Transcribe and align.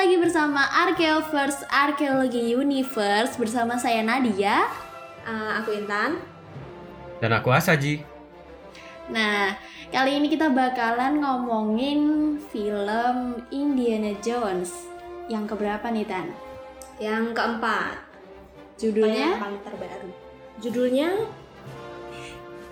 Lagi 0.00 0.16
bersama 0.16 0.64
Arkeoverse 0.64 1.68
Arkeologi 1.68 2.56
Universe 2.56 3.36
bersama 3.36 3.76
saya 3.76 4.00
Nadia. 4.00 4.64
Uh, 5.28 5.60
aku 5.60 5.76
Intan. 5.76 6.16
Dan 7.20 7.36
aku 7.36 7.52
Asaji. 7.52 8.00
Nah, 9.12 9.52
kali 9.92 10.16
ini 10.16 10.32
kita 10.32 10.48
bakalan 10.56 11.20
ngomongin 11.20 12.00
film 12.48 13.44
Indiana 13.52 14.16
Jones. 14.24 14.72
Yang 15.28 15.52
keberapa 15.52 15.92
nih, 15.92 16.08
Tan? 16.08 16.32
Yang 16.96 17.36
keempat. 17.36 18.00
Judulnya? 18.80 19.36
Yang 19.36 19.44
paling 19.44 19.62
terbaru. 19.68 20.10
Judulnya 20.64 21.08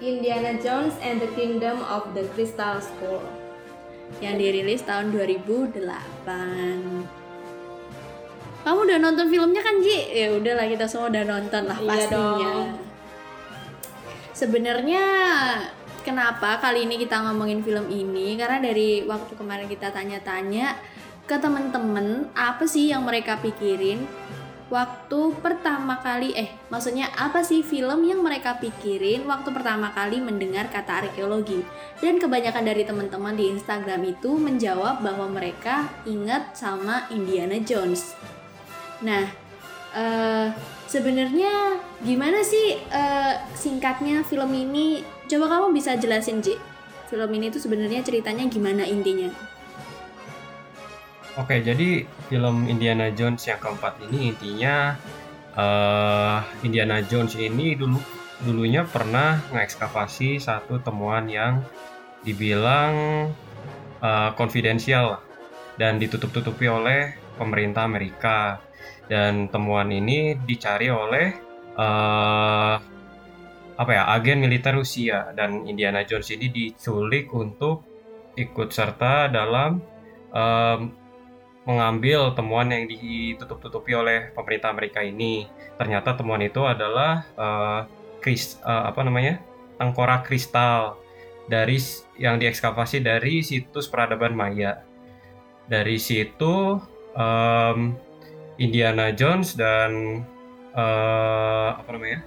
Indiana 0.01 0.57
Jones 0.57 0.97
and 1.05 1.21
the 1.21 1.29
Kingdom 1.37 1.77
of 1.93 2.09
the 2.17 2.25
Crystal 2.33 2.81
Skull 2.81 3.21
yang 4.19 4.35
dirilis 4.41 4.83
tahun 4.83 5.15
2008. 5.15 5.85
Kamu 8.67 8.79
udah 8.85 8.99
nonton 9.01 9.27
filmnya 9.31 9.63
kan 9.63 9.81
Ji? 9.81 9.99
Ya 10.13 10.35
udahlah 10.35 10.67
kita 10.69 10.85
semua 10.85 11.09
udah 11.09 11.25
nonton 11.25 11.63
lah 11.65 11.79
iya 11.79 11.89
pastinya. 11.89 12.53
Sebenarnya 14.35 15.05
kenapa 16.03 16.61
kali 16.61 16.85
ini 16.85 17.01
kita 17.01 17.23
ngomongin 17.25 17.63
film 17.65 17.87
ini? 17.89 18.37
Karena 18.37 18.59
dari 18.61 19.07
waktu 19.07 19.33
kemarin 19.39 19.69
kita 19.71 19.95
tanya-tanya 19.95 20.77
ke 21.29 21.37
temen-temen 21.37 22.33
apa 22.33 22.65
sih 22.65 22.89
yang 22.89 23.05
mereka 23.05 23.37
pikirin 23.41 24.05
waktu 24.69 25.33
pertama 25.41 25.97
kali 26.05 26.37
eh 26.37 26.53
maksudnya 26.69 27.09
apa 27.17 27.41
sih 27.41 27.65
film 27.65 28.05
yang 28.05 28.21
mereka 28.21 28.61
pikirin 28.61 29.25
waktu 29.25 29.49
pertama 29.49 29.97
kali 29.97 30.21
mendengar 30.21 30.69
kata 30.69 31.09
arkeologi 31.09 31.65
dan 32.05 32.21
kebanyakan 32.21 32.65
dari 32.69 32.85
teman-teman 32.85 33.33
di 33.33 33.49
Instagram 33.57 34.05
itu 34.05 34.37
menjawab 34.37 35.01
bahwa 35.01 35.27
mereka 35.33 35.89
ingat 36.05 36.53
sama 36.53 37.09
Indiana 37.09 37.57
Jones. 37.65 38.13
Nah, 39.01 39.25
uh, 39.97 40.53
sebenarnya 40.85 41.81
gimana 42.05 42.45
sih 42.45 42.77
uh, 42.93 43.41
singkatnya 43.57 44.21
film 44.27 44.53
ini? 44.53 45.01
Coba 45.29 45.49
kamu 45.49 45.77
bisa 45.77 45.97
jelasin 45.97 46.45
Ji. 46.45 46.57
Film 47.09 47.31
ini 47.33 47.49
tuh 47.49 47.61
sebenarnya 47.65 48.05
ceritanya 48.05 48.45
gimana 48.53 48.85
intinya? 48.85 49.33
Oke, 51.39 51.63
jadi 51.63 52.03
film 52.27 52.67
Indiana 52.67 53.15
Jones 53.15 53.47
yang 53.47 53.63
keempat 53.63 54.03
ini 54.11 54.35
intinya 54.35 54.99
uh, 55.55 56.43
Indiana 56.67 56.99
Jones 56.99 57.39
ini 57.39 57.79
dulu 57.79 57.95
dulunya 58.43 58.83
pernah 58.83 59.39
ngekskavasi 59.55 60.43
satu 60.43 60.83
temuan 60.83 61.31
yang 61.31 61.63
dibilang 62.27 63.31
uh, 64.03 64.31
konfidensial 64.35 65.23
dan 65.79 66.03
ditutup-tutupi 66.03 66.67
oleh 66.67 67.15
pemerintah 67.39 67.87
Amerika. 67.87 68.59
Dan 69.07 69.47
temuan 69.49 69.95
ini 69.95 70.35
dicari 70.43 70.91
oleh 70.91 71.33
uh, 71.79 72.75
apa 73.79 73.91
ya 73.95 74.11
agen 74.11 74.43
militer 74.43 74.75
Rusia 74.75 75.31
dan 75.39 75.71
Indiana 75.71 76.03
Jones 76.03 76.35
ini 76.35 76.51
diculik 76.51 77.31
untuk 77.31 77.87
ikut 78.35 78.69
serta 78.75 79.31
dalam 79.31 79.79
um, 80.35 81.08
mengambil 81.69 82.33
temuan 82.33 82.73
yang 82.73 82.89
ditutup-tutupi 82.89 83.93
oleh 83.93 84.33
pemerintah 84.33 84.73
Amerika 84.73 85.05
ini. 85.05 85.45
Ternyata 85.77 86.17
temuan 86.17 86.41
itu 86.41 86.65
adalah 86.65 87.29
uh, 87.37 87.85
kris, 88.25 88.57
uh, 88.65 88.89
apa 88.89 89.05
namanya 89.05 89.45
tengkorak 89.77 90.25
kristal 90.25 90.97
dari 91.45 91.77
yang 92.17 92.41
diekskavasi 92.41 93.05
dari 93.05 93.45
situs 93.45 93.85
peradaban 93.85 94.33
Maya. 94.33 94.81
Dari 95.69 96.01
situ 96.01 96.81
um, 97.13 97.79
Indiana 98.57 99.13
Jones 99.13 99.53
dan 99.53 100.25
uh, 100.73 101.77
apa 101.77 101.91
namanya 101.93 102.25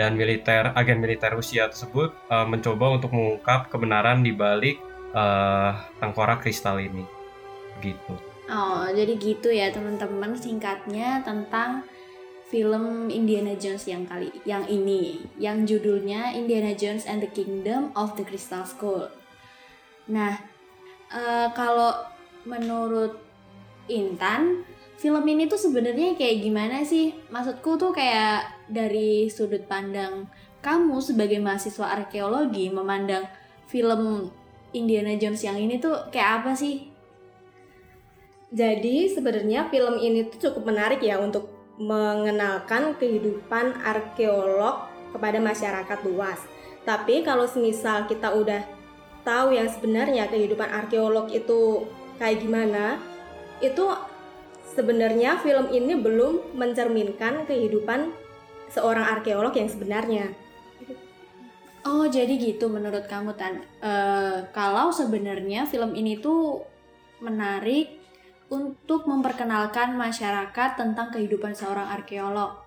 dan 0.00 0.16
militer 0.16 0.72
agen 0.72 1.04
militer 1.04 1.36
Rusia 1.36 1.68
tersebut 1.68 2.16
uh, 2.32 2.48
mencoba 2.48 2.96
untuk 2.96 3.12
mengungkap 3.12 3.68
kebenaran 3.68 4.24
di 4.24 4.32
balik 4.32 4.80
uh, 5.12 5.76
tengkorak 6.00 6.40
kristal 6.40 6.80
ini. 6.80 7.04
Gitu. 7.84 8.27
Oh, 8.48 8.88
jadi 8.88 9.12
gitu 9.20 9.52
ya 9.52 9.68
teman-teman 9.68 10.32
singkatnya 10.32 11.20
tentang 11.20 11.84
film 12.48 13.12
Indiana 13.12 13.52
Jones 13.60 13.84
yang 13.84 14.08
kali 14.08 14.32
yang 14.48 14.64
ini, 14.64 15.20
yang 15.36 15.68
judulnya 15.68 16.32
Indiana 16.32 16.72
Jones 16.72 17.04
and 17.04 17.20
the 17.20 17.28
Kingdom 17.28 17.92
of 17.92 18.16
the 18.16 18.24
Crystal 18.24 18.64
Skull. 18.64 19.12
Nah, 20.08 20.40
uh, 21.12 21.52
kalau 21.52 21.92
menurut 22.48 23.20
Intan, 23.92 24.64
film 24.96 25.24
ini 25.28 25.44
tuh 25.44 25.60
sebenarnya 25.60 26.16
kayak 26.16 26.40
gimana 26.40 26.80
sih? 26.88 27.12
Maksudku 27.28 27.76
tuh 27.76 27.92
kayak 27.92 28.48
dari 28.64 29.28
sudut 29.28 29.68
pandang 29.68 30.24
kamu 30.64 31.04
sebagai 31.04 31.36
mahasiswa 31.38 32.00
arkeologi 32.00 32.72
memandang 32.72 33.28
film 33.68 34.32
Indiana 34.72 35.12
Jones 35.20 35.44
yang 35.44 35.60
ini 35.60 35.76
tuh 35.76 36.08
kayak 36.08 36.42
apa 36.42 36.56
sih? 36.56 36.87
Jadi 38.48 39.12
sebenarnya 39.12 39.68
film 39.68 40.00
ini 40.00 40.24
tuh 40.24 40.48
cukup 40.48 40.72
menarik 40.72 41.04
ya 41.04 41.20
untuk 41.20 41.52
mengenalkan 41.76 42.96
kehidupan 42.96 43.76
arkeolog 43.84 44.88
kepada 45.12 45.38
masyarakat 45.38 45.98
luas. 46.08 46.40
Tapi 46.88 47.20
kalau 47.20 47.44
semisal 47.44 48.08
kita 48.08 48.32
udah 48.32 48.64
tahu 49.20 49.52
yang 49.52 49.68
sebenarnya 49.68 50.32
kehidupan 50.32 50.64
arkeolog 50.64 51.28
itu 51.28 51.84
kayak 52.16 52.40
gimana, 52.40 52.96
itu 53.60 53.84
sebenarnya 54.72 55.36
film 55.44 55.68
ini 55.68 55.92
belum 56.00 56.56
mencerminkan 56.56 57.44
kehidupan 57.44 58.16
seorang 58.72 59.20
arkeolog 59.20 59.52
yang 59.52 59.68
sebenarnya. 59.68 60.32
Oh 61.84 62.08
jadi 62.08 62.32
gitu 62.40 62.72
menurut 62.72 63.04
kamu 63.04 63.36
Tan. 63.36 63.64
Uh, 63.80 64.44
kalau 64.56 64.88
sebenarnya 64.88 65.68
film 65.68 65.92
ini 65.92 66.16
tuh 66.16 66.64
menarik 67.20 67.97
untuk 68.48 69.04
memperkenalkan 69.04 69.96
masyarakat 69.96 70.80
tentang 70.80 71.12
kehidupan 71.12 71.52
seorang 71.52 71.92
arkeolog 71.92 72.64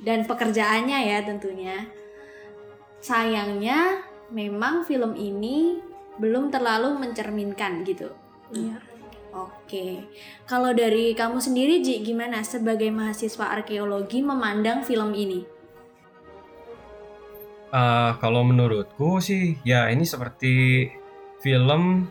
dan 0.00 0.24
pekerjaannya 0.24 0.98
ya 1.04 1.18
tentunya. 1.24 1.88
Sayangnya 2.98 4.02
memang 4.32 4.82
film 4.88 5.14
ini 5.14 5.78
belum 6.18 6.50
terlalu 6.50 6.98
mencerminkan 6.98 7.86
gitu. 7.86 8.10
Iya. 8.50 8.80
Oke, 9.28 10.08
kalau 10.48 10.72
dari 10.72 11.12
kamu 11.12 11.36
sendiri 11.36 11.84
Ji, 11.84 12.00
gimana 12.00 12.40
sebagai 12.40 12.88
mahasiswa 12.88 13.52
arkeologi 13.60 14.24
memandang 14.24 14.80
film 14.80 15.12
ini? 15.12 15.44
Uh, 17.68 18.16
kalau 18.16 18.40
menurutku 18.48 19.20
sih, 19.20 19.60
ya 19.68 19.92
ini 19.92 20.08
seperti 20.08 20.88
film 21.44 22.08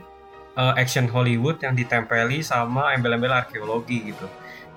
uh, 0.57 0.73
action 0.73 1.05
Hollywood 1.07 1.61
yang 1.61 1.77
ditempeli 1.77 2.41
sama 2.41 2.91
embel-embel 2.97 3.31
arkeologi 3.31 4.11
gitu. 4.11 4.27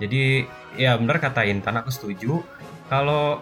Jadi 0.01 0.45
ya 0.77 0.97
benar 1.01 1.19
kata 1.19 1.45
Intan 1.49 1.81
aku 1.81 1.89
setuju 1.89 2.45
kalau 2.89 3.41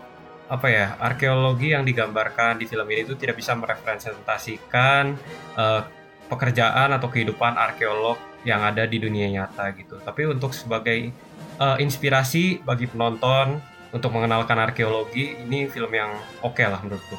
apa 0.49 0.67
ya 0.73 0.87
arkeologi 0.97 1.77
yang 1.77 1.85
digambarkan 1.85 2.57
di 2.57 2.65
film 2.65 2.89
ini 2.89 3.05
itu 3.05 3.15
tidak 3.21 3.37
bisa 3.37 3.53
merepresentasikan 3.53 5.13
uh, 5.59 5.85
pekerjaan 6.33 6.95
atau 6.97 7.13
kehidupan 7.13 7.53
arkeolog 7.59 8.17
yang 8.49 8.65
ada 8.65 8.89
di 8.89 8.97
dunia 8.97 9.29
nyata 9.29 9.77
gitu. 9.77 10.01
Tapi 10.01 10.25
untuk 10.25 10.57
sebagai 10.57 11.13
uh, 11.61 11.77
inspirasi 11.77 12.65
bagi 12.65 12.89
penonton 12.89 13.61
untuk 13.93 14.13
mengenalkan 14.13 14.57
arkeologi 14.57 15.37
ini 15.37 15.69
film 15.69 15.93
yang 15.93 16.17
oke 16.41 16.57
okay 16.57 16.67
lah 16.69 16.81
menurutku. 16.81 17.17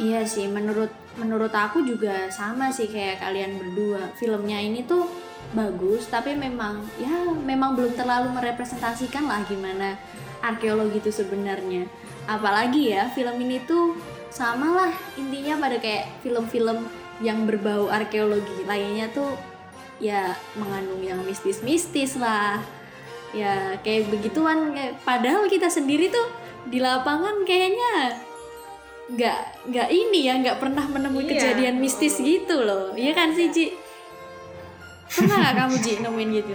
Iya 0.00 0.24
sih, 0.24 0.48
menurut 0.48 0.88
menurut 1.18 1.50
aku 1.50 1.82
juga 1.82 2.30
sama 2.30 2.70
sih 2.70 2.86
kayak 2.86 3.22
kalian 3.22 3.58
berdua. 3.58 4.12
Filmnya 4.14 4.60
ini 4.62 4.86
tuh 4.86 5.08
bagus, 5.56 6.06
tapi 6.06 6.38
memang 6.38 6.86
ya 7.00 7.26
memang 7.34 7.74
belum 7.74 7.98
terlalu 7.98 8.30
merepresentasikan 8.36 9.26
lah 9.26 9.42
gimana 9.48 9.98
arkeologi 10.44 11.02
itu 11.02 11.10
sebenarnya. 11.10 11.88
Apalagi 12.30 12.94
ya 12.94 13.10
film 13.10 13.40
ini 13.42 13.58
tuh 13.66 13.98
sama 14.30 14.86
lah 14.86 14.92
intinya 15.18 15.58
pada 15.58 15.82
kayak 15.82 16.22
film-film 16.22 16.86
yang 17.20 17.44
berbau 17.44 17.90
arkeologi 17.90 18.64
lainnya 18.64 19.10
tuh 19.10 19.34
ya 20.00 20.32
mengandung 20.56 21.02
yang 21.04 21.20
mistis-mistis 21.26 22.16
lah 22.16 22.62
ya 23.36 23.76
kayak 23.84 24.08
begituan 24.08 24.72
kayak 24.72 24.96
padahal 25.04 25.46
kita 25.46 25.68
sendiri 25.68 26.08
tuh 26.08 26.26
di 26.66 26.80
lapangan 26.80 27.44
kayaknya 27.44 28.16
nggak 29.10 29.38
nggak 29.74 29.88
ini 29.90 30.18
ya 30.30 30.38
nggak 30.38 30.58
pernah 30.62 30.86
menemui 30.86 31.26
iya. 31.26 31.30
kejadian 31.34 31.82
mistis 31.82 32.22
gitu 32.22 32.62
loh. 32.62 32.94
Iya 32.94 33.12
kan 33.14 33.34
sih 33.34 33.50
Ji? 33.50 33.66
Pernah 35.10 35.36
nggak 35.42 35.54
kamu 35.58 35.74
Ji 35.82 35.92
nemuin 35.98 36.30
gitu? 36.38 36.54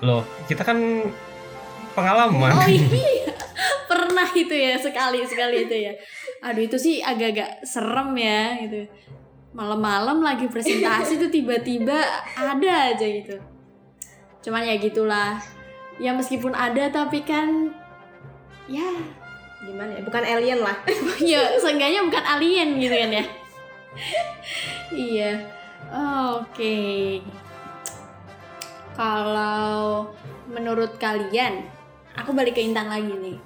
Loh 0.00 0.24
kita 0.48 0.64
kan 0.64 0.78
pengalaman. 1.92 2.52
Oh 2.56 2.68
iya. 2.68 3.36
Pernah 3.90 4.28
itu 4.32 4.54
ya 4.56 4.80
sekali 4.80 5.20
sekali 5.28 5.68
itu 5.68 5.76
ya. 5.76 5.92
Aduh 6.40 6.64
itu 6.64 6.76
sih 6.80 7.04
agak-agak 7.04 7.60
serem 7.68 8.16
ya 8.16 8.56
gitu. 8.64 8.88
Malam-malam 9.56 10.20
lagi 10.20 10.48
presentasi 10.48 11.16
tuh 11.20 11.28
tiba-tiba 11.32 11.96
ada 12.36 12.72
aja 12.92 13.04
gitu. 13.04 13.36
Cuman 14.40 14.64
ya 14.64 14.80
gitulah. 14.80 15.36
Ya 15.96 16.12
meskipun 16.12 16.52
ada 16.52 16.92
tapi 16.92 17.24
kan 17.24 17.72
ya 18.68 18.84
Gimana 19.64 19.96
ya? 19.96 20.02
Bukan 20.04 20.22
alien 20.24 20.60
lah. 20.60 20.76
ya 21.32 21.56
seenggaknya 21.56 22.04
bukan 22.04 22.24
alien 22.24 22.68
gitu 22.76 22.94
kan 22.94 23.10
ya? 23.12 23.24
Iya. 24.92 25.32
Oke. 26.36 27.18
Kalau 28.94 30.08
menurut 30.48 30.96
kalian 30.96 31.66
aku 32.16 32.32
balik 32.32 32.56
ke 32.56 32.62
Intan 32.64 32.88
lagi 32.88 33.12
nih. 33.12 33.38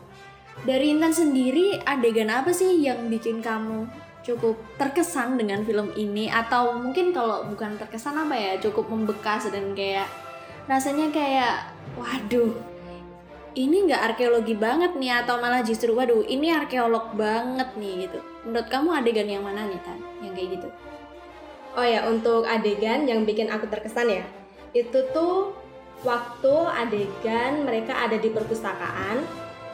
Dari 0.62 0.92
Intan 0.92 1.14
sendiri 1.16 1.80
adegan 1.82 2.28
apa 2.28 2.52
sih 2.52 2.84
yang 2.84 3.08
bikin 3.08 3.40
kamu 3.40 3.88
cukup 4.20 4.60
terkesan 4.76 5.40
dengan 5.40 5.64
film 5.64 5.90
ini? 5.96 6.28
Atau 6.28 6.76
mungkin 6.76 7.10
kalau 7.16 7.48
bukan 7.48 7.80
terkesan 7.80 8.20
apa 8.20 8.36
ya 8.36 8.52
cukup 8.60 8.92
membekas 8.92 9.48
dan 9.48 9.72
kayak 9.72 10.06
rasanya 10.68 11.10
kayak 11.10 11.72
waduh 11.98 12.54
ini 13.58 13.90
nggak 13.90 14.14
arkeologi 14.14 14.54
banget 14.54 14.94
nih 14.94 15.24
atau 15.24 15.42
malah 15.42 15.64
justru 15.66 15.90
waduh 15.96 16.22
ini 16.26 16.54
arkeolog 16.54 17.14
banget 17.18 17.74
nih 17.74 18.06
gitu. 18.06 18.18
Menurut 18.46 18.68
kamu 18.70 18.88
adegan 19.02 19.28
yang 19.28 19.42
mana 19.42 19.66
nih 19.66 19.80
Tan 19.82 19.98
yang 20.22 20.32
kayak 20.36 20.48
gitu? 20.58 20.68
Oh 21.78 21.86
ya, 21.86 22.02
untuk 22.10 22.42
adegan 22.46 23.06
yang 23.06 23.22
bikin 23.22 23.46
aku 23.46 23.70
terkesan 23.70 24.10
ya, 24.10 24.26
itu 24.74 25.06
tuh 25.14 25.54
waktu 26.02 26.54
adegan 26.66 27.62
mereka 27.62 27.94
ada 27.94 28.18
di 28.18 28.26
perpustakaan, 28.26 29.22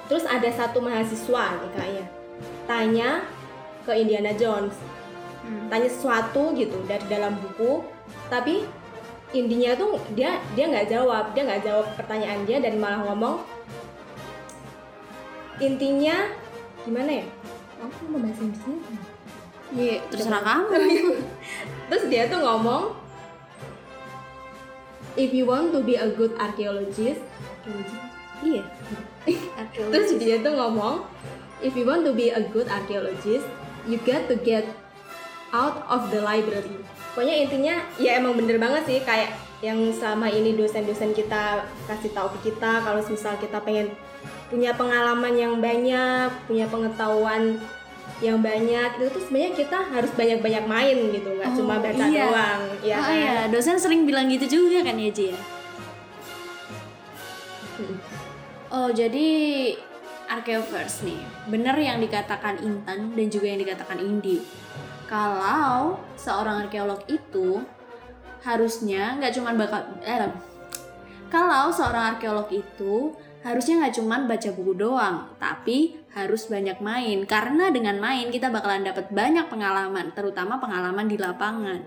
terus 0.05 0.29
ada 0.29 0.45
satu 0.53 0.85
mahasiswa 0.85 1.57
nih 1.57 1.71
kayaknya, 1.73 2.07
tanya 2.69 3.11
ke 3.89 3.97
Indiana 3.97 4.37
Jones, 4.37 4.77
tanya 5.73 5.89
sesuatu 5.89 6.53
gitu 6.53 6.77
dari 6.85 7.07
dalam 7.09 7.33
buku, 7.41 7.81
tapi 8.29 8.69
intinya 9.33 9.73
tuh 9.81 9.97
dia 10.13 10.37
dia 10.53 10.69
nggak 10.69 10.93
jawab, 10.93 11.33
dia 11.33 11.49
nggak 11.49 11.65
jawab 11.65 11.87
pertanyaan 11.97 12.45
dia 12.45 12.61
dan 12.61 12.77
malah 12.77 13.09
ngomong 13.09 13.41
intinya 15.63 16.33
gimana 16.85 17.23
ya? 17.23 17.27
Aku 17.81 18.09
mau 18.09 18.21
bahasa 18.21 18.41
Inggrisnya 18.41 18.79
Iya, 19.75 19.97
terserah 20.09 20.43
kamu. 20.47 20.79
Terus 21.91 22.05
dia 22.07 22.31
tuh 22.31 22.39
ngomong, 22.39 22.95
if 25.19 25.35
you 25.35 25.45
want 25.49 25.75
to 25.75 25.83
be 25.83 25.99
a 25.99 26.07
good 26.15 26.33
archaeologist, 26.39 27.19
iya. 28.47 28.63
terus 29.91 30.15
dia 30.23 30.39
tuh 30.39 30.55
ngomong, 30.55 31.03
if 31.59 31.75
you 31.75 31.83
want 31.83 32.07
to 32.07 32.15
be 32.15 32.31
a 32.31 32.39
good 32.55 32.71
archaeologist, 32.71 33.49
you 33.91 33.99
got 34.07 34.31
to 34.31 34.39
get 34.39 34.71
out 35.51 35.83
of 35.91 36.15
the 36.15 36.23
library. 36.23 36.79
Pokoknya 37.17 37.49
intinya 37.49 37.75
ya 37.97 38.21
emang 38.21 38.37
bener 38.37 38.61
banget 38.61 38.83
sih 38.87 38.99
kayak 39.03 39.35
yang 39.65 39.89
selama 39.89 40.29
ini 40.29 40.53
dosen-dosen 40.53 41.17
kita 41.17 41.65
kasih 41.89 42.13
tahu 42.13 42.29
ke 42.39 42.53
kita 42.53 42.85
kalau 42.85 43.01
misal 43.01 43.35
kita 43.41 43.57
pengen 43.65 43.89
punya 44.47 44.71
pengalaman 44.79 45.35
yang 45.35 45.55
banyak, 45.59 46.31
punya 46.47 46.67
pengetahuan 46.71 47.59
yang 48.25 48.41
banyak 48.41 48.97
itu 48.97 49.13
tuh 49.13 49.23
sebenarnya 49.29 49.53
kita 49.53 49.79
harus 49.93 50.09
banyak-banyak 50.17 50.65
main 50.65 50.97
gitu 51.13 51.29
nggak 51.37 51.53
Oh, 51.53 51.57
cuma 51.61 51.75
baca 51.85 52.05
iya. 52.09 52.25
doang 52.25 52.63
ya 52.81 52.97
oh 52.97 53.05
kan? 53.05 53.13
iya, 53.13 53.37
dosen 53.53 53.77
sering 53.77 54.09
bilang 54.09 54.25
gitu 54.33 54.47
juga 54.49 54.89
kan 54.89 54.97
ya 54.97 55.11
Ji 55.13 55.37
ya? 55.37 55.39
Oh 58.73 58.89
jadi 58.89 59.29
Arkeovers 60.27 61.07
nih, 61.07 61.21
bener 61.47 61.77
yang 61.79 62.03
dikatakan 62.03 62.59
Intan 62.59 63.15
dan 63.15 63.27
juga 63.31 63.47
yang 63.47 63.61
dikatakan 63.63 64.01
Indi. 64.03 64.43
Kalau 65.07 66.03
seorang 66.19 66.67
arkeolog 66.67 66.99
itu 67.07 67.63
harusnya 68.43 69.15
nggak 69.23 69.33
cuma 69.39 69.55
bakal 69.55 69.87
eh, 70.03 70.19
kalau 71.31 71.71
seorang 71.71 72.17
arkeolog 72.19 72.51
itu 72.51 73.15
harusnya 73.47 73.79
nggak 73.79 73.95
cuma 74.03 74.27
baca 74.27 74.51
buku 74.51 74.75
doang, 74.75 75.31
tapi 75.39 76.03
harus 76.19 76.51
banyak 76.51 76.83
main 76.83 77.23
karena 77.31 77.71
dengan 77.71 78.03
main 78.03 78.35
kita 78.35 78.51
bakalan 78.51 78.83
dapat 78.83 79.07
banyak 79.15 79.47
pengalaman, 79.47 80.11
terutama 80.19 80.59
pengalaman 80.59 81.07
di 81.07 81.15
lapangan. 81.15 81.81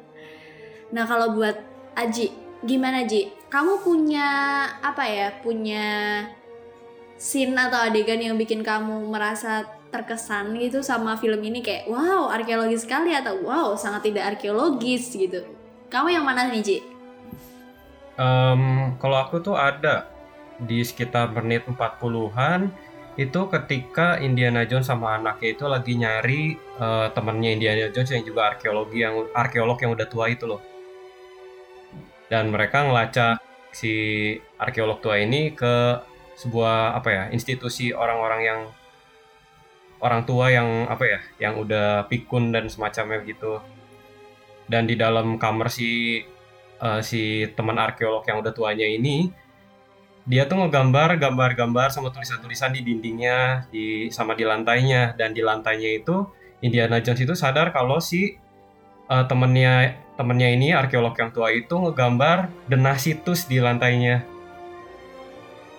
Nah 0.95 1.03
kalau 1.03 1.35
buat 1.35 1.59
Aji, 1.99 2.31
gimana 2.63 3.03
Ji? 3.03 3.27
Kamu 3.51 3.83
punya 3.83 4.29
apa 4.79 5.03
ya? 5.03 5.35
Punya 5.43 6.23
scene 7.19 7.51
atau 7.51 7.91
adegan 7.91 8.23
yang 8.23 8.39
bikin 8.39 8.63
kamu 8.63 9.11
merasa 9.11 9.67
terkesan 9.91 10.55
gitu 10.55 10.79
sama 10.79 11.17
film 11.17 11.41
ini 11.43 11.59
kayak 11.59 11.89
wow 11.89 12.29
arkeologis 12.31 12.85
sekali 12.87 13.11
atau 13.11 13.41
wow 13.43 13.75
sangat 13.75 14.07
tidak 14.13 14.37
arkeologis 14.37 15.11
gitu. 15.11 15.43
Kamu 15.91 16.07
yang 16.13 16.23
mana 16.23 16.47
nih 16.47 16.61
Ji? 16.63 16.77
Em, 18.15 18.95
kalau 19.01 19.17
aku 19.19 19.43
tuh 19.43 19.57
ada 19.57 20.07
di 20.59 20.83
sekitar 20.83 21.31
menit 21.31 21.63
40-an 21.67 22.67
itu 23.19 23.41
ketika 23.51 24.15
Indiana 24.23 24.63
Jones 24.63 24.87
sama 24.87 25.19
anaknya 25.19 25.49
itu 25.51 25.65
lagi 25.67 25.93
nyari 25.99 26.55
eh, 26.55 27.07
temennya 27.11 27.49
Indiana 27.51 27.87
Jones 27.91 28.11
yang 28.15 28.23
juga 28.23 28.55
arkeologi 28.55 29.03
yang 29.03 29.27
arkeolog 29.35 29.75
yang 29.83 29.91
udah 29.91 30.07
tua 30.07 30.31
itu 30.31 30.47
loh. 30.47 30.63
Dan 32.31 32.53
mereka 32.53 32.87
ngelacak 32.87 33.43
si 33.75 33.93
arkeolog 34.55 35.03
tua 35.03 35.19
ini 35.19 35.51
ke 35.51 35.99
sebuah 36.39 36.95
apa 36.95 37.09
ya 37.11 37.23
institusi 37.35 37.91
orang-orang 37.91 38.41
yang 38.47 38.59
orang 39.99 40.23
tua 40.23 40.47
yang 40.47 40.87
apa 40.87 41.03
ya 41.03 41.19
yang 41.43 41.59
udah 41.59 42.07
pikun 42.07 42.55
dan 42.55 42.71
semacamnya 42.71 43.19
gitu. 43.27 43.59
Dan 44.69 44.87
di 44.87 44.95
dalam 44.95 45.35
kamar 45.35 45.67
si 45.67 46.23
eh, 46.79 47.01
si 47.03 47.51
teman 47.51 47.75
arkeolog 47.75 48.23
yang 48.23 48.39
udah 48.39 48.55
tuanya 48.55 48.87
ini 48.87 49.27
dia 50.29 50.45
tuh 50.45 50.61
ngegambar 50.61 51.17
gambar-gambar 51.17 51.89
sama 51.89 52.13
tulisan-tulisan 52.13 52.69
di 52.77 52.85
dindingnya 52.85 53.65
di 53.73 54.13
sama 54.13 54.37
di 54.37 54.45
lantainya. 54.45 55.17
Dan 55.17 55.33
di 55.33 55.41
lantainya 55.41 55.89
itu 55.89 56.29
Indiana 56.61 57.01
Jones 57.01 57.25
itu 57.25 57.33
sadar 57.33 57.73
kalau 57.73 57.97
si 57.97 58.37
eh, 59.09 59.25
temennya 59.25 59.97
temennya 60.13 60.53
ini 60.53 60.69
arkeolog 60.69 61.17
yang 61.17 61.33
tua 61.33 61.49
itu 61.49 61.73
ngegambar 61.73 62.45
denah 62.69 63.01
situs 63.01 63.49
di 63.49 63.57
lantainya. 63.57 64.21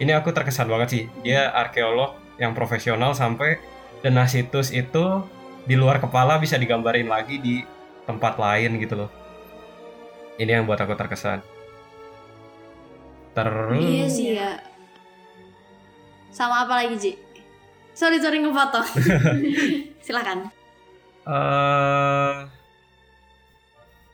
Ini 0.02 0.18
aku 0.18 0.34
terkesan 0.34 0.66
banget 0.66 0.88
sih. 0.90 1.04
Dia 1.22 1.54
arkeolog 1.54 2.18
yang 2.42 2.50
profesional 2.50 3.14
sampai 3.14 3.62
denah 4.02 4.26
situs 4.26 4.74
itu 4.74 5.22
di 5.62 5.78
luar 5.78 6.02
kepala 6.02 6.42
bisa 6.42 6.58
digambarin 6.58 7.06
lagi 7.06 7.38
di 7.38 7.62
tempat 8.02 8.34
lain 8.34 8.82
gitu 8.82 9.06
loh. 9.06 9.10
Ini 10.42 10.58
yang 10.58 10.66
buat 10.66 10.82
aku 10.82 10.98
terkesan 10.98 11.59
terus 13.40 13.80
Iya 13.80 14.06
sih 14.10 14.28
ya. 14.36 14.50
Sama 16.30 16.64
apa 16.68 16.84
lagi 16.84 16.94
Ji? 17.00 17.12
Sorry 17.96 18.20
sorry 18.20 18.38
ngefoto. 18.40 18.80
Silakan. 20.04 20.48
eh 21.20 22.36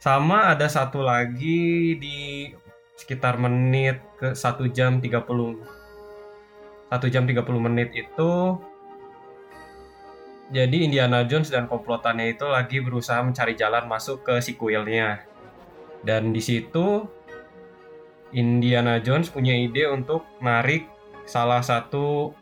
sama 0.06 0.54
ada 0.54 0.70
satu 0.70 1.02
lagi 1.02 1.98
di 1.98 2.50
sekitar 2.94 3.42
menit 3.42 3.98
ke 4.18 4.38
1 4.38 4.70
jam 4.70 5.02
30 5.02 5.10
1 6.86 7.12
jam 7.12 7.24
30 7.26 7.42
menit 7.58 7.90
itu 7.90 8.58
jadi 10.54 10.76
Indiana 10.86 11.26
Jones 11.26 11.50
dan 11.50 11.66
komplotannya 11.66 12.38
itu 12.38 12.46
lagi 12.46 12.78
berusaha 12.78 13.18
mencari 13.18 13.58
jalan 13.58 13.90
masuk 13.90 14.22
ke 14.22 14.38
sequelnya 14.38 15.26
dan 16.06 16.30
di 16.30 16.38
situ 16.38 17.10
Indiana 18.34 18.98
Jones 18.98 19.30
punya 19.30 19.54
ide 19.54 19.86
untuk 19.86 20.26
narik 20.42 20.90
salah 21.26 21.62
satu 21.62 22.34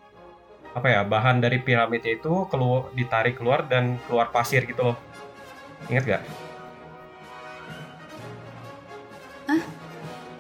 apa 0.74 0.90
ya 0.90 1.00
bahan 1.06 1.38
dari 1.38 1.60
piramidnya 1.62 2.18
itu 2.18 2.48
keluar 2.50 2.90
ditarik 2.96 3.38
keluar 3.38 3.64
dan 3.68 4.00
keluar 4.08 4.32
pasir 4.32 4.64
gitu 4.64 4.92
loh. 4.92 4.96
Ingat 5.92 6.04
gak? 6.04 6.22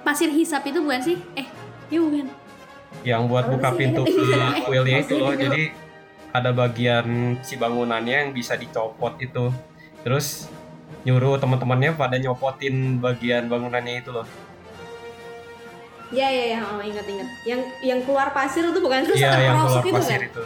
Pasir 0.04 0.28
hisap 0.28 0.68
itu 0.68 0.84
bukan 0.84 1.00
sih? 1.00 1.16
Eh, 1.32 1.48
iya 1.88 2.00
bukan. 2.00 2.28
yang 3.02 3.26
buat 3.28 3.50
buka 3.50 3.74
pintu 3.74 4.06
ke 4.08 4.64
kuilnya 4.64 5.00
itu 5.00 5.16
loh. 5.16 5.32
Jadi 5.32 5.72
ada 6.30 6.52
bagian 6.52 7.36
si 7.40 7.56
bangunannya 7.56 8.28
yang 8.28 8.30
bisa 8.36 8.54
dicopot 8.54 9.16
itu. 9.20 9.48
Terus 10.04 10.52
nyuruh 11.08 11.40
teman-temannya 11.40 11.96
pada 11.96 12.16
nyopotin 12.20 13.00
bagian 13.00 13.48
bangunannya 13.48 14.00
itu 14.00 14.12
loh 14.12 14.24
Ya 16.14 16.28
ya 16.30 16.44
ya, 16.54 16.58
oh, 16.62 16.78
ingat 16.78 17.02
ingat. 17.04 17.28
Yang 17.42 17.60
yang 17.82 18.00
keluar 18.06 18.30
pasir 18.30 18.62
itu 18.62 18.78
bukan 18.78 19.02
terus 19.02 19.18
iya 19.18 19.34
yang 19.34 19.58
keluar 19.58 19.82
itu 19.82 19.94
pasir 19.98 20.20
kan? 20.22 20.30
itu 20.30 20.42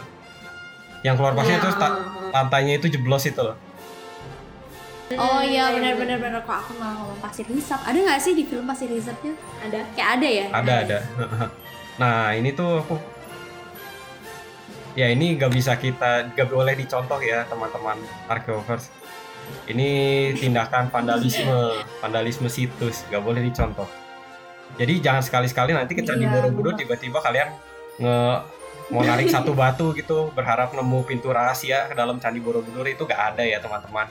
yang 0.99 1.15
keluar 1.15 1.33
pasir 1.37 1.53
Ya, 1.55 1.59
terus 1.61 1.75
ta- 1.77 1.93
oh, 1.93 2.27
oh. 2.27 2.29
lantainya 2.33 2.73
itu 2.75 2.87
jeblos 2.89 3.23
itu 3.23 3.39
loh 3.39 3.55
Oh 5.11 5.41
iya 5.41 5.73
iya, 5.73 5.73
benar 5.73 5.93
iya. 5.93 5.97
benar 5.97 6.17
benar 6.21 6.41
kok 6.43 6.53
aku 6.53 6.71
malah 6.77 6.93
ngomong 7.01 7.17
pasir 7.17 7.45
hisap. 7.49 7.81
Ada 7.81 7.97
nggak 7.97 8.19
sih 8.19 8.33
di 8.37 8.43
film 8.45 8.65
pasir 8.65 8.85
hisapnya? 8.85 9.33
Ada. 9.57 9.79
Kayak 9.97 10.09
ada 10.17 10.27
ya? 10.29 10.45
ada 10.51 10.73
ada 10.85 10.97
nah 12.01 12.31
ini 12.31 12.53
tuh 12.53 12.79
aku 12.79 12.95
ya 14.93 15.09
ini 15.09 15.35
gak 15.35 15.51
bisa 15.51 15.75
kita 15.75 16.31
gak 16.31 16.47
boleh 16.47 16.71
dicontoh 16.73 17.19
ya 17.19 17.43
teman-teman 17.45 17.97
arkeovers 18.27 18.87
Ini 19.65 19.89
tindakan 20.37 20.93
vandalisme, 20.93 21.73
vandalisme 22.05 22.45
situs, 22.45 23.01
nggak 23.09 23.23
boleh 23.23 23.41
dicontoh. 23.41 23.89
Jadi 24.77 24.93
jangan 25.01 25.23
sekali-sekali 25.23 25.71
nanti 25.73 25.97
ke 25.97 26.03
Candi 26.05 26.27
Iya, 26.27 26.33
Borobudur 26.35 26.73
tiba-tiba 26.77 27.19
kalian 27.23 27.49
nge 27.99 28.19
mau 28.89 29.01
narik 29.05 29.27
satu 29.35 29.57
batu 29.57 29.91
gitu 29.95 30.29
berharap 30.35 30.73
nemu 30.75 30.99
pintu 31.07 31.33
rahasia 31.33 31.89
ke 31.89 31.95
dalam 31.97 32.21
Candi 32.21 32.43
Borobudur 32.43 32.85
itu 32.85 33.07
gak 33.07 33.35
ada 33.35 33.43
ya 33.43 33.57
teman-teman. 33.63 34.07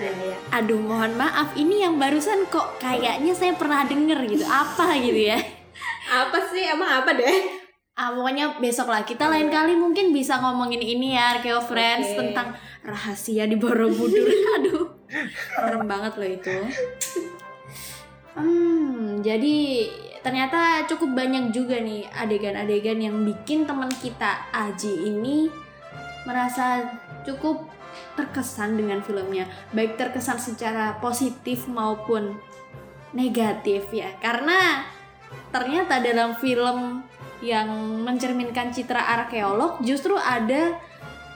Iya, 0.00 0.12
iya. 0.16 0.36
Aduh, 0.54 0.80
mohon 0.80 1.12
maaf, 1.18 1.52
ini 1.58 1.84
yang 1.84 2.00
barusan 2.00 2.48
kok 2.48 2.80
kayaknya 2.80 3.36
saya 3.36 3.52
pernah 3.58 3.84
denger 3.84 4.22
gitu. 4.30 4.46
Apa 4.48 4.96
gitu 4.96 5.28
ya? 5.34 5.38
Apa 6.08 6.38
sih? 6.48 6.62
Emang 6.64 7.04
apa 7.04 7.12
deh? 7.12 7.60
Ah, 8.00 8.16
pokoknya 8.16 8.56
besok 8.64 8.88
lah 8.88 9.04
kita 9.04 9.28
lain 9.28 9.52
kali 9.52 9.76
mungkin 9.76 10.08
bisa 10.16 10.40
ngomongin 10.40 10.80
ini 10.80 11.20
ya 11.20 11.36
Arkeo 11.36 11.60
Friends 11.60 12.16
Oke. 12.16 12.18
tentang 12.22 12.56
rahasia 12.80 13.44
di 13.44 13.60
Borobudur. 13.60 14.24
Aduh, 14.56 14.88
serem 15.52 15.84
banget 15.84 16.12
loh 16.16 16.28
itu. 16.32 16.56
Hmm, 18.34 19.20
jadi 19.26 19.88
ternyata 20.22 20.86
cukup 20.86 21.18
banyak 21.18 21.50
juga 21.50 21.80
nih 21.82 22.06
adegan-adegan 22.14 23.00
yang 23.00 23.16
bikin 23.26 23.66
teman 23.66 23.90
kita 23.90 24.46
Aji 24.54 25.10
ini 25.10 25.50
merasa 26.28 26.86
cukup 27.26 27.66
terkesan 28.14 28.76
dengan 28.78 29.00
filmnya, 29.02 29.48
baik 29.74 29.98
terkesan 29.98 30.38
secara 30.38 31.00
positif 31.02 31.66
maupun 31.66 32.38
negatif 33.16 33.90
ya. 33.90 34.14
Karena 34.22 34.84
ternyata 35.50 35.98
dalam 35.98 36.38
film 36.38 37.02
yang 37.40 37.68
mencerminkan 38.04 38.70
citra 38.70 39.00
arkeolog 39.00 39.80
justru 39.80 40.12
ada 40.14 40.76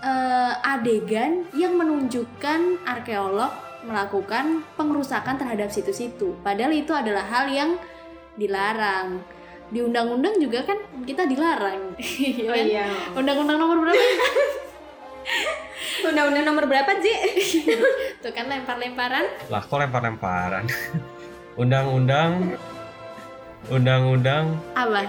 eh, 0.04 0.52
adegan 0.62 1.48
yang 1.56 1.74
menunjukkan 1.80 2.84
arkeolog 2.84 3.63
melakukan 3.84 4.64
pengerusakan 4.74 5.36
terhadap 5.36 5.68
situs 5.68 6.00
itu. 6.00 6.34
Padahal 6.40 6.72
itu 6.72 6.90
adalah 6.90 7.22
hal 7.22 7.46
yang 7.48 7.70
dilarang. 8.34 9.20
Di 9.68 9.80
undang-undang 9.80 10.36
juga 10.38 10.64
kan 10.64 10.76
kita 11.04 11.24
dilarang. 11.24 11.94
ya 12.40 12.48
Oh 12.48 12.56
kan? 12.56 12.64
iya. 12.64 12.86
Undang-undang 13.12 13.56
nomor 13.56 13.78
berapa? 13.84 14.04
Undang-undang 16.04 16.44
nomor 16.44 16.64
berapa, 16.68 16.90
Ji? 17.00 17.14
Tuh 18.22 18.32
kan 18.32 18.48
lempar-lemparan. 18.48 19.24
Lah 19.48 19.62
kok 19.62 19.78
lempar-lemparan? 19.78 20.64
Undang-undang 21.54 22.56
Undang-undang 23.64 24.60
Apa? 24.76 25.08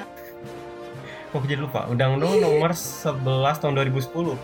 kok 1.27 1.44
jadi 1.44 1.60
lupa? 1.60 1.84
Undang-undang 1.91 2.39
nomor 2.39 2.72
11 2.72 3.20
tahun 3.60 3.74
2010 3.91 4.39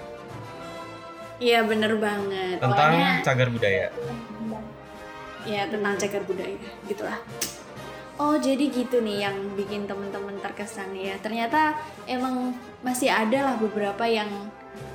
Iya 1.41 1.65
bener 1.65 1.97
banget. 1.97 2.61
tentang 2.61 2.93
Pokoknya- 2.93 3.25
cagar 3.25 3.49
budaya. 3.49 3.87
ya 5.41 5.65
tentang 5.65 5.97
cagar 5.97 6.21
budaya 6.29 6.53
gitulah 6.85 7.17
oh 8.21 8.37
jadi 8.37 8.61
gitu 8.69 9.01
nih 9.01 9.25
yang 9.25 9.33
bikin 9.57 9.89
temen-temen 9.89 10.37
terkesan 10.37 10.93
ya 10.93 11.17
ternyata 11.17 11.73
emang 12.05 12.53
masih 12.85 13.09
ada 13.09 13.49
lah 13.49 13.55
beberapa 13.57 14.05
yang 14.05 14.29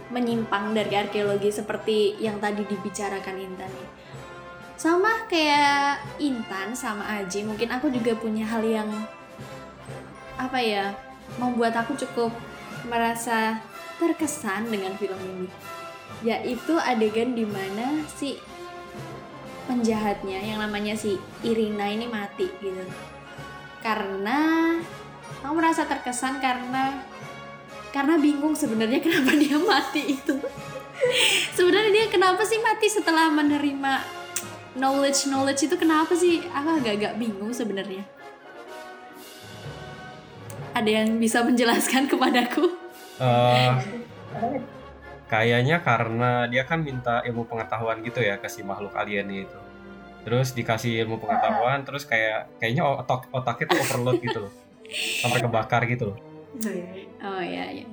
menyimpang 0.06 0.70
dari 0.70 0.94
arkeologi 0.94 1.50
seperti 1.50 2.14
yang 2.22 2.38
tadi 2.38 2.62
dibicarakan 2.62 3.42
Intan 3.42 3.66
nih 3.66 3.90
sama 4.78 5.26
kayak 5.26 5.98
Intan 6.22 6.78
sama 6.78 7.02
Aji 7.18 7.42
mungkin 7.42 7.66
aku 7.74 7.90
juga 7.90 8.14
punya 8.14 8.46
hal 8.46 8.62
yang 8.62 8.86
apa 10.38 10.62
ya 10.62 10.94
membuat 11.42 11.74
aku 11.74 11.98
cukup 11.98 12.30
merasa 12.86 13.58
terkesan 13.98 14.70
dengan 14.70 14.94
film 14.94 15.18
ini 15.18 15.50
yaitu 16.24 16.74
adegan 16.80 17.36
di 17.36 17.44
mana 17.44 18.00
si 18.08 18.40
penjahatnya 19.66 20.38
yang 20.40 20.62
namanya 20.62 20.94
si 20.94 21.18
Irina 21.42 21.90
ini 21.90 22.06
mati 22.06 22.46
gitu. 22.62 22.84
Karena 23.82 24.72
aku 25.42 25.52
merasa 25.52 25.84
terkesan 25.84 26.38
karena 26.38 27.02
karena 27.90 28.16
bingung 28.16 28.54
sebenarnya 28.54 29.02
kenapa 29.04 29.34
dia 29.36 29.58
mati 29.58 30.16
itu. 30.16 30.36
Sebenarnya 31.52 31.90
dia 31.92 32.06
kenapa 32.08 32.40
sih 32.46 32.56
mati 32.62 32.88
setelah 32.88 33.28
menerima 33.28 34.00
knowledge 34.80 35.28
knowledge 35.28 35.68
itu 35.68 35.76
kenapa 35.76 36.16
sih? 36.16 36.40
Aku 36.48 36.80
agak-agak 36.80 37.20
bingung 37.20 37.52
sebenarnya. 37.52 38.04
Ada 40.76 41.04
yang 41.04 41.16
bisa 41.16 41.40
menjelaskan 41.40 42.04
kepadaku? 42.04 42.68
Eh, 43.16 43.72
kayaknya 45.26 45.82
karena 45.82 46.46
dia 46.46 46.62
kan 46.62 46.82
minta 46.82 47.22
ilmu 47.26 47.46
pengetahuan 47.50 48.02
gitu 48.02 48.22
ya 48.22 48.38
ke 48.38 48.46
si 48.46 48.62
makhluk 48.62 48.94
alien 48.94 49.26
itu. 49.30 49.58
Terus 50.26 50.54
dikasih 50.58 51.06
ilmu 51.06 51.22
pengetahuan, 51.22 51.86
terus 51.86 52.02
kayak 52.02 52.50
kayaknya 52.58 52.82
otak 52.82 53.30
otaknya 53.30 53.66
tuh 53.70 53.78
overload 53.78 54.18
gitu 54.22 54.38
loh. 54.46 54.52
Sampai 55.22 55.38
kebakar 55.38 55.86
gitu 55.86 56.14
loh. 56.14 56.18
Oh 57.22 57.42
ya 57.42 57.70
ya. 57.70 57.86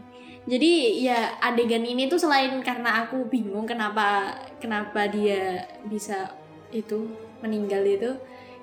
Jadi 0.43 1.05
ya 1.07 1.39
adegan 1.39 1.87
ini 1.87 2.11
tuh 2.11 2.19
selain 2.19 2.59
karena 2.65 3.05
aku 3.05 3.31
bingung 3.31 3.63
kenapa 3.63 4.35
kenapa 4.59 5.07
dia 5.07 5.63
bisa 5.87 6.35
itu 6.73 7.07
meninggal 7.39 7.85
itu, 7.85 8.11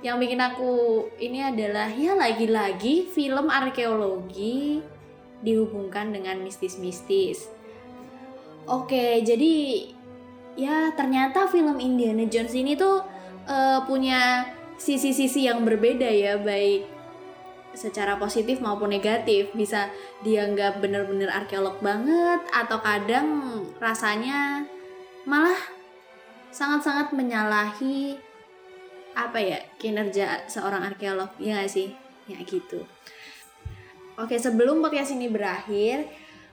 yang 0.04 0.20
bikin 0.20 0.42
aku 0.42 1.06
ini 1.16 1.40
adalah 1.40 1.88
ya 1.88 2.12
lagi-lagi 2.18 3.08
film 3.08 3.48
arkeologi 3.48 4.84
dihubungkan 5.40 6.12
dengan 6.12 6.42
mistis-mistis. 6.44 7.48
Oke, 8.70 9.18
jadi 9.26 9.82
ya 10.54 10.94
ternyata 10.94 11.50
film 11.50 11.82
Indiana 11.82 12.22
Jones 12.30 12.54
ini 12.54 12.78
tuh 12.78 13.02
eh, 13.50 13.82
punya 13.82 14.46
sisi-sisi 14.78 15.50
yang 15.50 15.66
berbeda 15.66 16.06
ya, 16.06 16.38
baik 16.38 16.86
secara 17.74 18.14
positif 18.14 18.62
maupun 18.62 18.94
negatif. 18.94 19.50
Bisa 19.58 19.90
dianggap 20.22 20.78
bener-bener 20.78 21.26
arkeolog 21.34 21.82
banget 21.82 22.46
atau 22.54 22.78
kadang 22.78 23.26
rasanya 23.82 24.62
malah 25.26 25.58
sangat-sangat 26.54 27.10
menyalahi 27.10 28.18
apa 29.18 29.38
ya 29.42 29.58
kinerja 29.82 30.46
seorang 30.46 30.86
arkeolog. 30.86 31.34
Ya 31.42 31.58
gak 31.58 31.74
sih? 31.74 31.90
Ya 32.30 32.38
gitu. 32.46 32.86
Oke 34.14 34.38
sebelum 34.38 34.78
podcast 34.78 35.10
ini 35.10 35.26
berakhir 35.26 36.06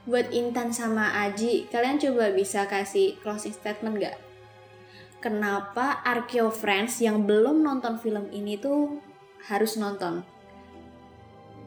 buat 0.08 0.32
Intan 0.32 0.72
sama 0.72 1.12
Aji 1.28 1.68
kalian 1.68 2.00
coba 2.00 2.32
bisa 2.32 2.64
kasih 2.66 3.20
closing 3.20 3.52
statement 3.52 4.00
gak 4.00 4.16
kenapa 5.20 6.00
Arkeo 6.08 6.48
Friends 6.50 7.04
yang 7.04 7.28
belum 7.28 7.62
nonton 7.62 8.00
film 8.00 8.32
ini 8.32 8.56
tuh 8.56 9.04
harus 9.52 9.76
nonton 9.76 10.24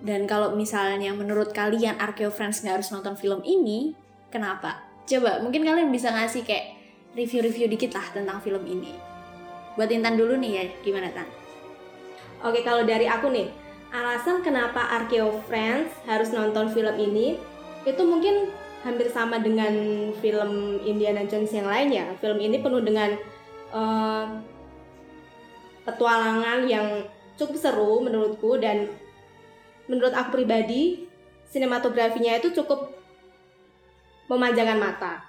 dan 0.01 0.25
kalau 0.25 0.57
misalnya 0.57 1.13
menurut 1.13 1.53
kalian 1.53 2.01
Arkeo 2.01 2.33
Friends 2.33 2.65
nggak 2.65 2.81
harus 2.81 2.89
nonton 2.89 3.21
film 3.21 3.45
ini, 3.45 3.93
kenapa? 4.33 4.81
Coba 5.05 5.45
mungkin 5.45 5.61
kalian 5.61 5.93
bisa 5.93 6.09
ngasih 6.09 6.41
kayak 6.41 6.81
review-review 7.13 7.69
dikit 7.69 7.93
lah 7.93 8.07
tentang 8.09 8.41
film 8.41 8.65
ini. 8.65 8.97
Buat 9.77 9.93
Intan 9.93 10.17
dulu 10.17 10.41
nih 10.41 10.53
ya, 10.57 10.65
gimana 10.81 11.13
Tan? 11.13 11.29
Oke, 12.41 12.65
kalau 12.65 12.89
dari 12.89 13.05
aku 13.05 13.29
nih, 13.29 13.53
alasan 13.93 14.41
kenapa 14.41 14.89
Arkeo 14.89 15.45
Friends 15.45 15.93
harus 16.09 16.33
nonton 16.33 16.73
film 16.73 16.97
ini 16.97 17.37
itu 17.89 18.03
mungkin 18.05 18.53
hampir 18.81 19.13
sama 19.13 19.41
dengan 19.41 19.73
film 20.21 20.81
Indiana 20.85 21.25
Jones 21.29 21.53
yang 21.53 21.69
lain 21.69 21.89
ya. 21.93 22.07
Film 22.21 22.41
ini 22.41 22.61
penuh 22.61 22.81
dengan 22.81 23.13
eh, 23.73 24.25
petualangan 25.85 26.69
yang 26.69 27.05
cukup 27.37 27.57
seru 27.57 28.05
menurutku 28.05 28.61
dan 28.61 28.89
menurut 29.89 30.13
aku 30.13 30.41
pribadi 30.41 31.09
sinematografinya 31.49 32.39
itu 32.39 32.53
cukup 32.53 32.93
memanjakan 34.31 34.79
mata. 34.79 35.27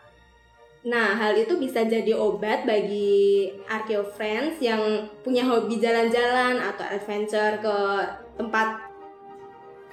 Nah, 0.81 1.13
hal 1.13 1.38
itu 1.38 1.62
bisa 1.62 1.86
jadi 1.86 2.13
obat 2.17 2.65
bagi 2.65 3.50
Arkeo 3.70 4.01
Friends 4.01 4.58
yang 4.62 5.10
punya 5.22 5.46
hobi 5.46 5.77
jalan-jalan 5.77 6.58
atau 6.58 6.86
adventure 6.86 7.62
ke 7.62 7.75
tempat 8.38 8.81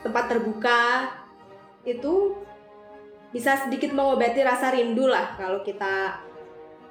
tempat 0.00 0.24
terbuka 0.32 1.12
itu 1.84 2.32
bisa 3.28 3.56
sedikit 3.60 3.92
mengobati 3.92 4.40
rasa 4.40 4.72
rindu 4.72 5.04
lah 5.08 5.36
kalau 5.36 5.60
kita 5.60 6.16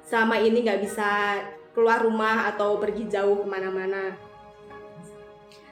selama 0.06 0.38
ini 0.38 0.62
nggak 0.62 0.80
bisa 0.80 1.42
keluar 1.74 2.00
rumah 2.02 2.48
atau 2.50 2.78
pergi 2.78 3.06
jauh 3.10 3.42
ke 3.42 3.46
mana-mana. 3.46 4.14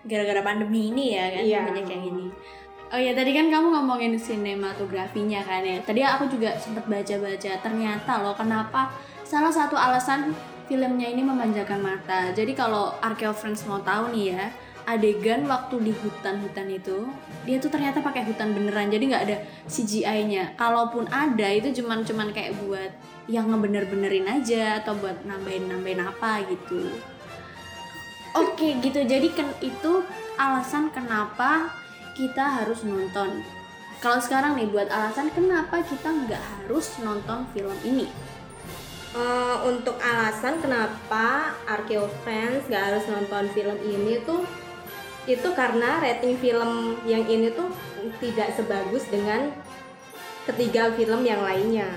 Gara-gara 0.07 0.43
pandemi 0.43 0.95
ini 0.95 1.19
ya 1.19 1.27
kan 1.35 1.43
Iya. 1.43 1.61
banyak 1.67 1.87
yang 1.91 2.05
ini. 2.15 2.27
Oh 2.87 3.01
ya 3.03 3.11
tadi 3.19 3.35
kan 3.35 3.51
kamu 3.51 3.75
ngomongin 3.75 4.15
sinematografinya 4.15 5.43
kan 5.43 5.67
ya. 5.67 5.83
Tadi 5.83 6.07
aku 6.07 6.31
juga 6.31 6.55
sempat 6.55 6.87
baca-baca 6.87 7.53
ternyata 7.59 8.13
loh 8.23 8.35
kenapa 8.39 8.95
salah 9.27 9.51
satu 9.51 9.75
alasan 9.75 10.31
filmnya 10.71 11.11
ini 11.11 11.27
memanjakan 11.27 11.83
mata. 11.83 12.31
Jadi 12.31 12.55
kalau 12.55 12.95
Arkeo 13.03 13.35
Friends 13.35 13.67
mau 13.67 13.83
tahu 13.83 14.15
nih 14.15 14.39
ya, 14.39 14.47
adegan 14.87 15.51
waktu 15.51 15.91
di 15.91 15.93
hutan-hutan 15.93 16.71
itu 16.71 17.11
dia 17.43 17.59
tuh 17.59 17.69
ternyata 17.69 17.99
pakai 17.99 18.23
hutan 18.23 18.55
beneran. 18.55 18.89
Jadi 18.89 19.05
nggak 19.11 19.25
ada 19.27 19.37
CGI-nya. 19.67 20.55
Kalaupun 20.55 21.11
ada 21.11 21.49
itu 21.51 21.83
cuman 21.83 22.07
cuman 22.07 22.31
kayak 22.31 22.55
buat 22.63 22.91
yang 23.27 23.51
ngebener-benerin 23.51 24.31
aja 24.31 24.81
atau 24.81 24.95
buat 24.95 25.27
nambahin-nambahin 25.27 26.07
apa 26.07 26.47
gitu. 26.47 26.87
Oke 28.39 28.79
gitu 28.79 29.03
jadi 29.03 29.27
kan 29.35 29.51
itu 29.59 30.07
alasan 30.39 30.95
kenapa 30.95 31.75
kita 32.15 32.63
harus 32.63 32.87
nonton. 32.87 33.43
Kalau 33.99 34.23
sekarang 34.23 34.55
nih 34.55 34.71
buat 34.71 34.87
alasan 34.87 35.35
kenapa 35.35 35.83
kita 35.83 36.07
nggak 36.07 36.39
harus 36.39 36.95
nonton 37.03 37.43
film 37.51 37.75
ini. 37.83 38.07
Eh, 39.17 39.57
untuk 39.65 39.97
alasan 39.97 40.61
kenapa 40.61 41.57
Arkeo 41.65 42.05
fans 42.21 42.69
gak 42.69 42.93
harus 42.93 43.09
nonton 43.09 43.49
film 43.57 43.79
ini 43.81 44.21
tuh 44.29 44.45
itu 45.27 45.49
karena 45.59 45.99
rating 45.99 46.39
film 46.39 46.95
yang 47.03 47.27
ini 47.27 47.51
tuh 47.51 47.67
tidak 48.23 48.55
sebagus 48.55 49.11
dengan 49.11 49.51
ketiga 50.47 50.95
film 50.95 51.27
yang 51.27 51.43
lainnya. 51.43 51.91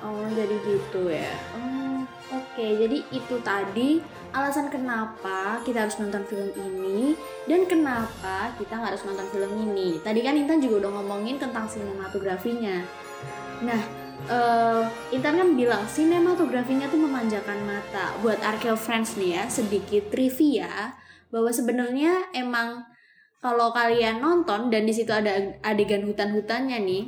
Oh 0.00 0.24
jadi 0.32 0.56
gitu 0.64 1.12
ya. 1.12 1.36
Oh, 1.52 2.00
Oke 2.32 2.64
jadi 2.80 3.04
itu 3.12 3.36
tadi 3.44 4.00
alasan 4.32 4.72
kenapa 4.72 5.60
kita 5.62 5.86
harus 5.86 6.00
nonton 6.00 6.24
film 6.26 6.50
ini 6.56 7.14
dan 7.44 7.68
kenapa 7.68 8.50
kita 8.56 8.72
nggak 8.72 8.96
harus 8.96 9.04
nonton 9.04 9.28
film 9.30 9.52
ini. 9.68 10.00
Tadi 10.00 10.24
kan 10.24 10.34
Intan 10.34 10.58
juga 10.58 10.88
udah 10.88 10.90
ngomongin 11.00 11.36
tentang 11.36 11.68
sinematografinya. 11.68 12.82
Nah, 13.62 13.80
eh, 14.32 14.82
Intan 15.12 15.38
kan 15.38 15.48
bilang 15.52 15.84
sinematografinya 15.84 16.88
tuh 16.88 17.04
memanjakan 17.04 17.60
mata. 17.68 18.16
Buat 18.24 18.40
Arkeo 18.40 18.74
Friends 18.74 19.14
nih 19.20 19.36
ya, 19.36 19.44
sedikit 19.52 20.08
trivia 20.08 20.96
bahwa 21.30 21.50
sebenarnya 21.50 22.30
emang 22.34 22.84
kalau 23.42 23.70
kalian 23.70 24.18
nonton 24.18 24.72
dan 24.72 24.82
di 24.88 24.94
situ 24.94 25.12
ada 25.12 25.38
adegan 25.62 26.02
hutan-hutannya 26.02 26.82
nih. 26.82 27.04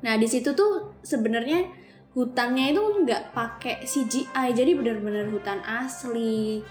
Nah, 0.00 0.16
di 0.16 0.24
situ 0.24 0.56
tuh 0.56 0.96
sebenarnya 1.04 1.68
hutannya 2.16 2.72
itu 2.72 2.82
nggak 3.04 3.36
pakai 3.36 3.84
CGI, 3.84 4.56
jadi 4.56 4.72
benar-benar 4.74 5.28
hutan 5.28 5.60
asli 5.62 6.64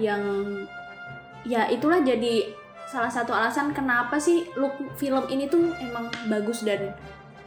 yang 0.00 0.22
ya 1.46 1.68
itulah 1.70 2.00
jadi 2.02 2.48
salah 2.86 3.10
satu 3.10 3.32
alasan 3.32 3.72
kenapa 3.72 4.20
sih 4.20 4.46
look 4.58 4.74
film 5.00 5.24
ini 5.32 5.48
tuh 5.48 5.72
emang 5.80 6.12
bagus 6.28 6.66
dan 6.66 6.92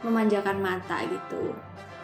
memanjakan 0.02 0.58
mata 0.58 1.04
gitu. 1.06 1.54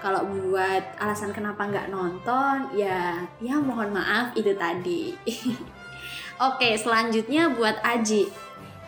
Kalau 0.02 0.26
buat 0.26 0.82
alasan 0.98 1.30
kenapa 1.30 1.62
nggak 1.62 1.90
nonton, 1.94 2.74
ya 2.74 3.22
ya 3.38 3.56
mohon 3.62 3.94
maaf 3.94 4.34
itu 4.34 4.50
tadi. 4.58 5.14
Oke, 6.40 6.76
selanjutnya 6.80 7.52
buat 7.52 7.80
Aji. 7.84 8.32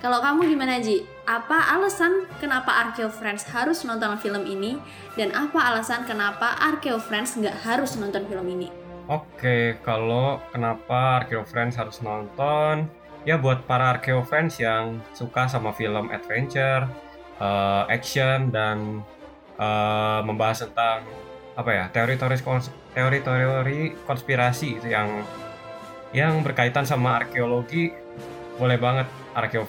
Kalau 0.04 0.20
kamu 0.20 0.52
gimana 0.52 0.84
Ji? 0.84 1.08
Apa 1.24 1.76
alasan 1.76 2.28
kenapa 2.36 2.68
Arkeo 2.76 3.08
Friends 3.08 3.48
harus 3.48 3.80
nonton 3.88 4.20
film 4.20 4.44
ini? 4.44 4.76
Dan 5.16 5.32
apa 5.32 5.72
alasan 5.72 6.04
kenapa 6.04 6.60
Arkeo 6.60 7.00
Friends 7.00 7.40
nggak 7.40 7.64
harus 7.64 7.96
nonton 7.96 8.28
film 8.28 8.44
ini? 8.52 8.68
Oke, 9.08 9.80
kalau 9.80 10.44
kenapa 10.52 11.24
Arkeo 11.24 11.44
Friends 11.48 11.80
harus 11.80 12.04
nonton? 12.04 12.88
Ya 13.24 13.40
buat 13.40 13.64
para 13.64 13.96
Arkeo 13.96 14.20
fans 14.20 14.60
yang 14.60 15.00
suka 15.16 15.48
sama 15.48 15.72
film 15.72 16.12
adventure, 16.12 16.84
eh, 17.40 17.82
action 17.88 18.52
dan 18.52 19.00
eh, 19.56 20.20
membahas 20.20 20.68
tentang 20.68 21.08
apa 21.56 21.70
ya 21.72 21.84
teori-teori 21.88 22.36
kons- 22.44 22.74
teori-teori 22.92 24.04
konspirasi 24.04 24.76
itu 24.76 24.92
yang 24.92 25.24
yang 26.14 26.40
berkaitan 26.46 26.86
sama 26.86 27.18
arkeologi 27.18 27.90
boleh 28.54 28.78
banget 28.78 29.10
Arkeo 29.34 29.66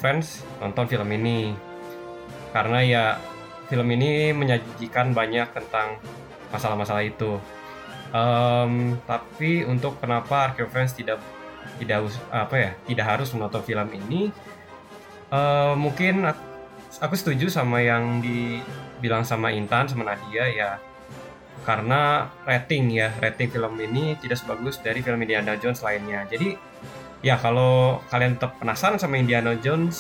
nonton 0.62 0.86
film 0.86 1.10
ini 1.10 1.58
karena 2.54 2.80
ya 2.86 3.06
film 3.66 3.90
ini 3.90 4.30
menyajikan 4.30 5.10
banyak 5.12 5.50
tentang 5.58 5.98
masalah-masalah 6.54 7.02
itu. 7.02 7.42
Em, 8.14 8.96
tapi 9.10 9.66
untuk 9.66 9.98
kenapa 9.98 10.54
Arkeo 10.54 10.70
tidak 10.70 11.18
tidak 11.82 12.08
apa 12.30 12.56
ya 12.56 12.72
tidak 12.86 13.06
harus 13.10 13.34
menonton 13.34 13.66
film 13.66 13.90
ini 13.92 14.30
eh, 15.34 15.74
mungkin 15.76 16.30
ak- 16.30 16.46
aku 17.02 17.18
setuju 17.18 17.50
sama 17.50 17.82
yang 17.82 18.22
dibilang 18.22 19.26
sama 19.26 19.50
Intan 19.50 19.90
sama 19.90 20.06
Nadia 20.08 20.46
ya 20.48 20.70
karena 21.63 22.30
rating 22.44 22.91
ya 22.91 23.15
rating 23.24 23.48
film 23.48 23.74
ini 23.80 24.20
tidak 24.20 24.41
sebagus 24.41 24.82
dari 24.84 25.00
film 25.00 25.22
Indiana 25.24 25.56
Jones 25.56 25.80
lainnya. 25.80 26.28
Jadi 26.28 26.58
ya 27.24 27.39
kalau 27.39 28.04
kalian 28.12 28.36
tetap 28.36 28.60
penasaran 28.60 29.00
sama 29.00 29.15
Indiana 29.18 29.56
Jones 29.58 29.98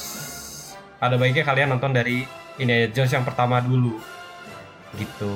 ada 0.99 1.15
baiknya 1.15 1.47
kalian 1.47 1.71
nonton 1.71 1.95
dari 1.95 2.27
Indiana 2.59 2.91
Jones 2.91 3.11
yang 3.15 3.25
pertama 3.25 3.63
dulu. 3.63 3.97
Gitu. 4.95 5.35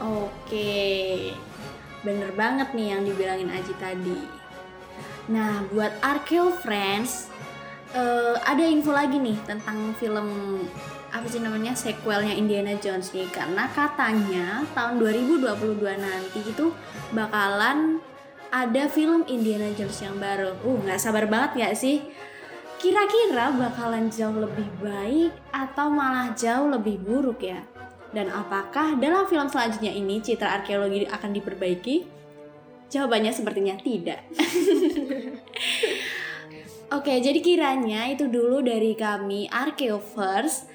Oke, 0.00 1.36
bener 2.00 2.32
banget 2.32 2.72
nih 2.72 2.96
yang 2.96 3.02
dibilangin 3.04 3.52
Aji 3.52 3.74
tadi. 3.76 4.20
Nah, 5.30 5.62
buat 5.70 5.94
Arkeo 6.02 6.50
Friends, 6.50 7.30
eh, 7.94 8.34
ada 8.42 8.64
info 8.66 8.90
lagi 8.90 9.20
nih 9.20 9.38
tentang 9.46 9.94
film 10.00 10.26
apa 11.10 11.26
sih 11.26 11.42
namanya 11.42 11.74
sequelnya 11.74 12.34
Indiana 12.38 12.78
Jones 12.78 13.10
nih 13.10 13.26
karena 13.34 13.66
katanya 13.74 14.62
tahun 14.78 15.02
2022 15.02 15.82
nanti 15.98 16.40
itu 16.46 16.70
bakalan 17.10 17.98
ada 18.50 18.90
film 18.90 19.22
Indiana 19.30 19.70
Jones 19.74 19.98
yang 20.02 20.18
baru. 20.18 20.54
Uh, 20.66 20.78
nggak 20.82 20.98
sabar 20.98 21.26
banget 21.30 21.66
ya 21.66 21.68
sih? 21.74 22.02
Kira-kira 22.82 23.54
bakalan 23.54 24.10
jauh 24.10 24.34
lebih 24.34 24.66
baik 24.82 25.32
atau 25.54 25.86
malah 25.92 26.34
jauh 26.34 26.66
lebih 26.70 26.98
buruk 26.98 27.46
ya? 27.46 27.62
Dan 28.10 28.26
apakah 28.34 28.98
dalam 28.98 29.30
film 29.30 29.46
selanjutnya 29.46 29.94
ini 29.94 30.18
citra 30.18 30.62
arkeologi 30.62 31.06
akan 31.06 31.30
diperbaiki? 31.30 31.96
Jawabannya 32.90 33.30
sepertinya 33.30 33.78
tidak. 33.78 34.26
Oke, 36.90 37.22
jadi 37.22 37.38
kiranya 37.38 38.10
itu 38.10 38.26
dulu 38.26 38.66
dari 38.66 38.98
kami 38.98 39.46
Arkeovers. 39.46 40.66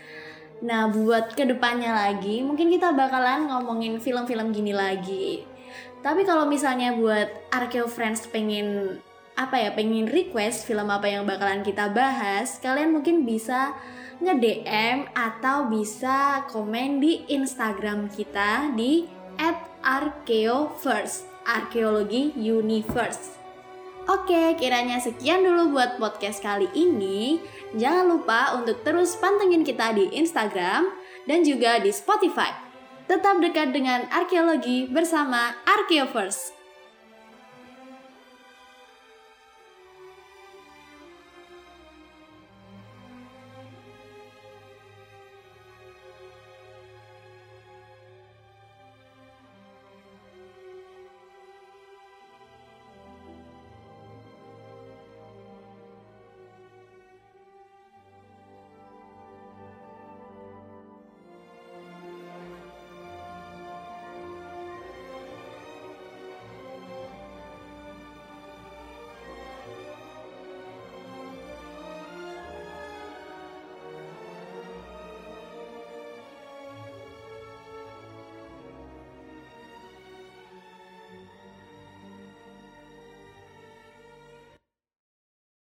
Nah, 0.64 0.88
buat 0.88 1.36
ke 1.36 1.44
depannya 1.44 1.92
lagi, 1.92 2.40
mungkin 2.40 2.72
kita 2.72 2.96
bakalan 2.96 3.52
ngomongin 3.52 4.00
film-film 4.00 4.56
gini 4.56 4.72
lagi. 4.72 5.44
Tapi 6.00 6.24
kalau 6.24 6.48
misalnya 6.48 6.96
buat 6.96 7.28
Arkeo 7.52 7.92
Friends 7.92 8.30
pengen 8.30 9.00
apa 9.36 9.60
ya, 9.60 9.76
pengen 9.76 10.08
request 10.08 10.64
film 10.64 10.88
apa 10.88 11.12
yang 11.12 11.28
bakalan 11.28 11.60
kita 11.60 11.92
bahas, 11.92 12.56
kalian 12.64 12.96
mungkin 12.96 13.28
bisa 13.28 13.76
nge-DM 14.24 15.12
atau 15.12 15.68
bisa 15.68 16.48
komen 16.48 17.04
di 17.04 17.28
Instagram 17.28 18.08
kita 18.08 18.72
di 18.80 19.04
@arkeovers, 19.84 21.28
arkeologi 21.44 22.32
universe. 22.40 23.35
Oke, 24.06 24.54
kiranya 24.62 25.02
sekian 25.02 25.42
dulu 25.42 25.74
buat 25.74 25.98
podcast 25.98 26.38
kali 26.46 26.70
ini. 26.78 27.42
Jangan 27.74 28.06
lupa 28.06 28.54
untuk 28.54 28.86
terus 28.86 29.18
pantengin 29.18 29.66
kita 29.66 29.98
di 29.98 30.14
Instagram 30.14 30.94
dan 31.26 31.42
juga 31.42 31.82
di 31.82 31.90
Spotify. 31.90 32.54
Tetap 33.10 33.42
dekat 33.42 33.74
dengan 33.74 34.06
arkeologi 34.14 34.86
bersama 34.86 35.58
Arkeovers. 35.66 36.55